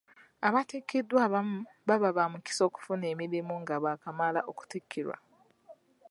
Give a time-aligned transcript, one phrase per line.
[0.47, 5.17] Abatikiddwa abamu baba ba mukisa okufuna emirimu nga baakamala okuttikirwa.